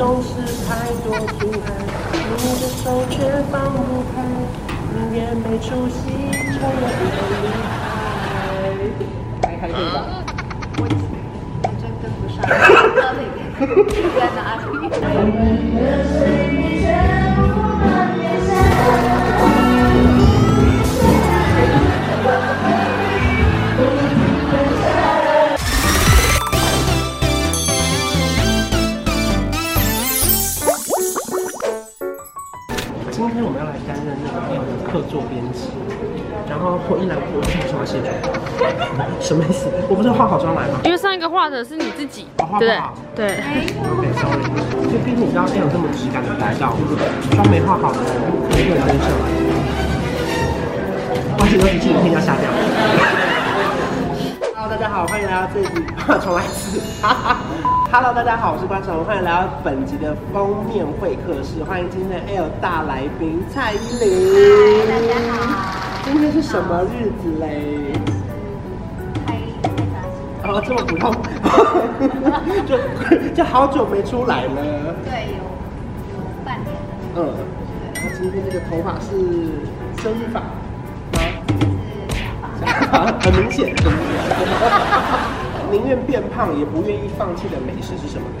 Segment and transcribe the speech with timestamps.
[0.00, 0.32] 总是
[0.66, 1.68] 太多阻碍，
[2.14, 3.20] 你的手却
[3.52, 4.24] 放不开，
[4.94, 6.00] 宁愿没出息，
[6.32, 6.56] 却也
[6.96, 7.68] 不离开。
[9.42, 9.96] 还还可以吧？
[10.78, 10.82] 我
[11.64, 13.38] 我真跟不上，不知道那边
[14.16, 14.64] 在哪里
[39.90, 40.78] 我不是化好妆来吗？
[40.84, 43.26] 因为上一个画的是你自己，哦、对画不好对。
[43.26, 43.42] 对
[44.22, 44.38] ，sorry，
[44.86, 46.78] 就毕竟你知道 L 这么质感的来到，
[47.34, 48.06] 妆没画好的人，
[48.46, 49.26] 肯定会有点生来。
[51.36, 52.46] 关系都是今天要下掉。
[54.54, 55.82] Hello，大家好，欢迎来到这一集，
[56.22, 56.78] 重来一次。
[57.90, 64.86] Hello，大家好，我是关韶文，欢迎来到本集的封面会客室，欢迎今天的 L 大来宾蔡依林。
[64.86, 65.74] 大家好。
[66.04, 67.90] 今天是什么日子嘞？
[70.42, 70.62] 开开杂志。
[70.62, 71.04] 哦，这么普通，
[72.66, 72.70] 就
[73.34, 74.48] 就好久没出来了。
[75.04, 75.42] 对，有
[76.12, 76.76] 有半年了。
[77.16, 77.18] 嗯。
[77.94, 79.10] 然后今天这个头发是
[80.02, 80.46] 生日发吗？
[81.12, 81.20] 是
[82.14, 82.20] 假
[82.90, 82.92] 发。
[83.20, 84.28] 很明显，很明显。
[85.70, 88.36] 宁愿变胖也不愿意放弃的美食是什么呢？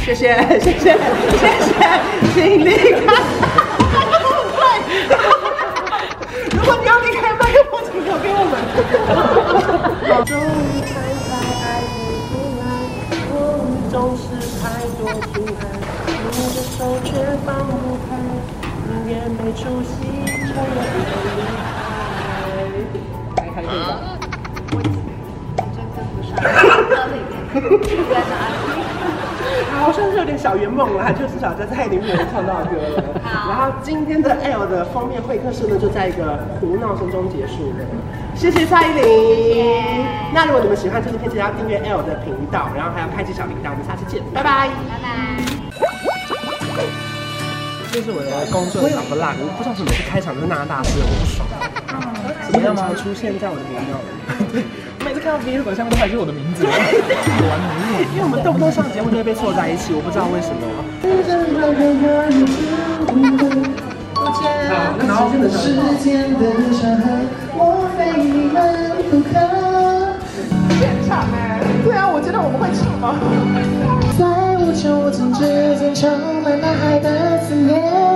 [0.00, 0.88] 谢谢谢谢谢
[1.60, 1.70] 谢，
[2.34, 2.98] 请离开。
[6.52, 7.06] 如果你要离
[7.90, 8.54] 开，麦克风请留给我们。
[10.24, 10.90] 终于才
[11.26, 12.62] 才爱你出来，
[13.32, 13.34] 我
[13.90, 14.22] 总是
[14.60, 14.62] 太
[14.96, 15.00] 多
[15.32, 15.62] 阻碍，
[16.06, 17.08] 你的手却
[17.44, 18.08] 放不开，
[18.86, 19.90] 宁愿没出息，
[20.26, 21.62] 却也不离开。
[23.36, 23.90] 还还可以吧？
[24.72, 24.74] 我
[25.56, 26.40] 我真跟不上，不
[26.88, 27.32] 知道那边
[28.08, 28.32] 在哪
[28.74, 28.79] 里。
[29.78, 33.04] 好像是有点小圆梦了，就至少在蔡依林面前唱到歌了。
[33.22, 37.84] 然后今天的 L 的封面会客室呢，就在一个胡闹声中结束了。
[38.34, 40.04] 谢谢蔡依林。
[40.32, 43.70] 那如果你们喜欢这支片，记得要订阅 L 的频道，然后还要开启小铃铛。
[43.70, 44.68] 我们下次见，拜拜。
[44.68, 45.08] 拜拜。
[47.92, 51.48] 这是我的工作的 vlog，我不知道什么是开场就是那大师，我不爽。
[52.46, 52.90] 怎么样吗？
[52.96, 53.98] 出现在我的频道
[54.54, 54.64] 里。
[55.10, 58.06] 每次看到 vlog 下面都还是我的名字，完美。
[58.14, 60.62] 因为我们动不动上节目就会被凑在一起，我不知道为什么。
[64.70, 65.74] 好，那然后真的是。
[70.78, 73.18] 现场哎，对啊，我觉得我们会唱吗？
[74.16, 74.22] 在
[74.62, 75.42] 无穷无尽之
[75.76, 76.54] 间，充满
[77.02, 78.09] 的思念。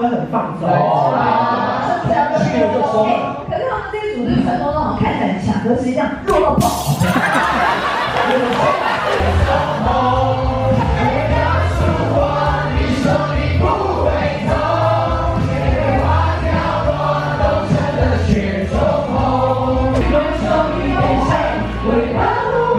[0.00, 0.66] 会很放松。
[2.08, 2.80] 这样就去了就。
[3.50, 6.60] 可是他们这一组织成功都好像看起来很强，可是实际上弱到爆。
[22.14, 22.69] 大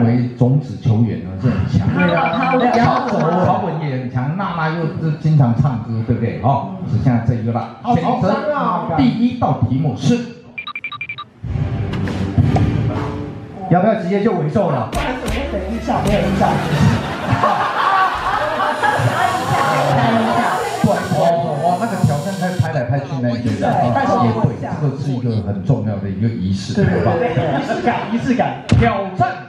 [0.00, 6.40] 认为种子球员呢是很强，对啊，姚走曹文也很强，娜娜又是经常唱歌，对不对？
[6.42, 7.76] 哦，只剩下这一个了。
[7.94, 8.34] 选择
[8.96, 10.18] 第一道题目是，
[13.70, 14.88] 要不要直接就尾兽了？
[14.90, 16.00] 不然怎么会没有印象。
[21.20, 23.50] 哇，那个挑战拍拍来拍去那一个，
[23.94, 27.12] 但是也对，这个是一个很重要的一个仪式，对吧？
[27.14, 29.39] 仪式感，仪式感，挑战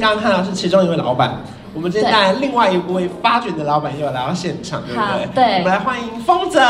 [0.00, 1.36] 刚刚看到是其中一位老板，
[1.74, 5.28] 我们今天带来另外一位发掘的老板又来到现场，对不对？
[5.34, 5.58] 对。
[5.58, 6.58] 我们来欢迎丰泽。
[6.58, 6.66] 耶！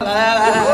[0.00, 0.64] 来来来来来，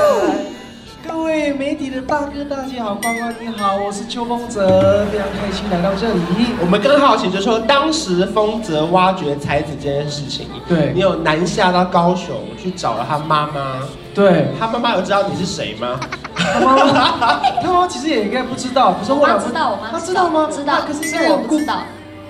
[1.06, 6.20] 各位媒体的大哥大姐好，关关你好，我是邱丰泽，非常开心来到这里。
[6.60, 13.80] 我们更好奇就是说，当时丰泽挖掘才子这件事情，对你有南下到高雄去找了他妈妈，
[14.14, 15.98] 对他妈妈有知道你是谁吗？
[16.36, 20.48] 他妈妈，他妈妈其实也应该不知道，可是我知道，我妈他知道吗？
[20.50, 21.82] 知道，可是是我不知道。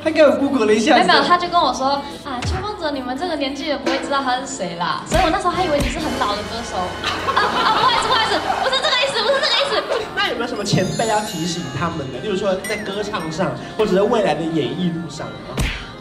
[0.02, 1.86] 他应该有 Google 了一下，没有，他就跟我说
[2.24, 6.76] 啊，秋风泽，你们这个年纪也不会知道他是谁啦，所以我那时候还以为你是很老的歌手。
[6.76, 10.04] 啊啊，不好意思，不好意思，不是这个意思，不是这个意思。
[10.14, 12.18] 那有没有什么前辈要提醒他们的？
[12.20, 15.56] 例如说在歌唱上，或者在未来的演艺路上吗？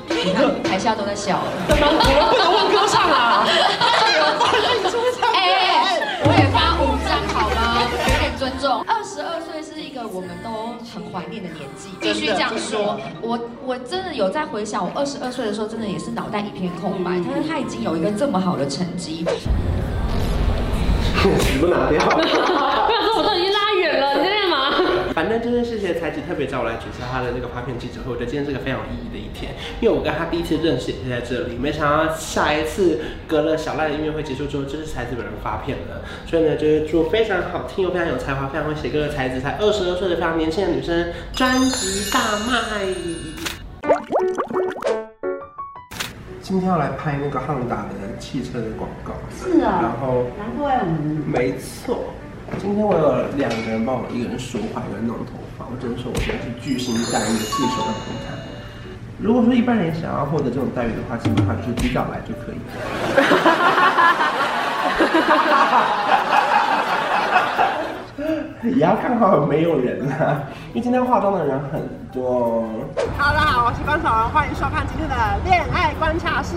[0.09, 1.43] 你看台下都在笑了。
[1.69, 3.47] 我们不能问歌唱啊！
[6.37, 7.81] 也发五张好吗？
[8.07, 8.83] 有点尊重。
[8.87, 12.99] 二十二岁是一个我们都很怀念的年纪，必须这样说。
[13.21, 17.19] 我我真的有在回想，我二十二岁的时候，真的也是脑袋一片空白。
[17.29, 19.25] 但是他已经有一个这么好的成绩，
[21.23, 21.99] 你不拿掉。
[25.43, 42.85] 反正就是谢谢才子特别找我来主持他的那个发片记者会，我觉得今天是个非常有意义的一天，因为我跟他第一次认识也是在这里，没想到下一次隔了小赖的音乐会结束之后，就是才子本人发片了，所以呢，就是祝非常好听又非常有才华、非常会写歌的才子，才二十二岁的非常年轻的女生，专辑大卖。
[46.39, 52.13] 今天要来拍那个汉达的汽车的广告，是啊，然后难怪我们没错。
[52.59, 55.65] 今天我有两个人帮我，一个人梳化，一个人弄头发。
[55.69, 58.31] 我只能说，我真的是巨星待遇的四手的平台。
[59.19, 62.57] 如果说一般人想要获得这种待遇的话，基本上就是提早来就可以。
[68.75, 71.81] 也要看好有没有人啊，因为今天化妆的人很
[72.13, 72.63] 多。
[73.17, 76.55] Hello，大家好，我是关韶文，欢迎收看今天的恋爱观察室。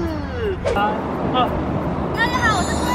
[0.76, 0.92] 啊
[1.34, 1.48] 啊！
[2.14, 2.85] 大家好，我是崔。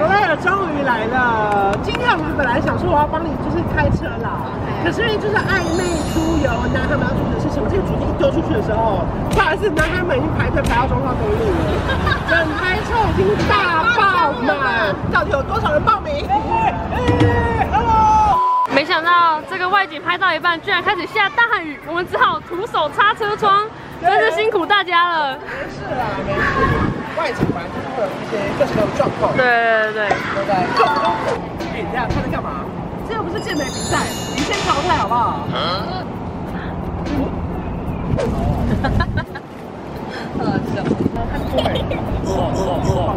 [0.00, 1.76] 罗莱尔终于来了。
[1.82, 4.48] 今天我们本来想说我要帮你就是开车啦
[4.82, 16.24] 可是就是暧昧出游，男孩们要做的事情，我这个主题一丢出去的时候，不好意思，男孩们已经排队排到中华东路了， 整台车已经大爆满，到底有多少人报名？
[18.72, 23.68] 没想到这个外景拍到一半，居然开始下大雨，我们只好徒手擦车窗，
[24.00, 25.36] 真是辛苦大家了。
[25.36, 26.79] 没事啦，没事。
[27.20, 29.36] 外场反正就是会有一些各式各样的状况。
[29.36, 29.44] 对
[29.92, 30.56] 对对对对。
[30.56, 30.96] 对对
[31.68, 32.64] 对你这样他在干嘛？
[33.08, 33.98] 这又不是健美比赛，
[34.36, 35.46] 你先淘汰好不好？
[35.52, 36.04] 啊！
[38.80, 39.40] 哈哈哈哈哈！
[40.38, 40.76] 好笑，
[41.30, 41.68] 太酷了！
[42.24, 43.14] 哈哈哈哈哈！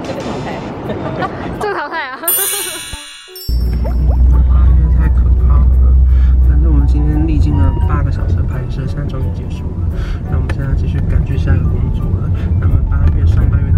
[0.04, 0.46] 这个淘汰，
[1.60, 2.18] 这个淘汰啊！
[7.88, 9.88] 八个小时的拍摄现在终于结束了。
[10.30, 12.30] 那我们现在继续赶去下一个工作了。
[12.60, 13.69] 那么八月上半月